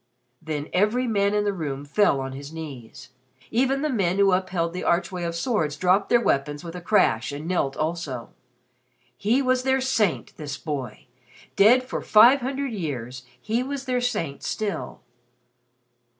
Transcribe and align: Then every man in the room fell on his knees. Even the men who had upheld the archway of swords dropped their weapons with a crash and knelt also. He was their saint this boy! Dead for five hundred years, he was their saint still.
Then 0.41 0.67
every 0.73 1.05
man 1.05 1.35
in 1.35 1.43
the 1.43 1.53
room 1.53 1.85
fell 1.85 2.19
on 2.21 2.31
his 2.31 2.51
knees. 2.51 3.09
Even 3.51 3.83
the 3.83 3.89
men 3.91 4.17
who 4.17 4.31
had 4.31 4.39
upheld 4.45 4.73
the 4.73 4.83
archway 4.83 5.23
of 5.23 5.35
swords 5.35 5.75
dropped 5.77 6.09
their 6.09 6.19
weapons 6.19 6.63
with 6.63 6.75
a 6.75 6.81
crash 6.81 7.31
and 7.31 7.47
knelt 7.47 7.77
also. 7.77 8.31
He 9.15 9.43
was 9.43 9.61
their 9.61 9.79
saint 9.79 10.35
this 10.37 10.57
boy! 10.57 11.05
Dead 11.55 11.83
for 11.83 12.01
five 12.01 12.41
hundred 12.41 12.73
years, 12.73 13.25
he 13.39 13.61
was 13.61 13.85
their 13.85 14.01
saint 14.01 14.41
still. 14.41 15.01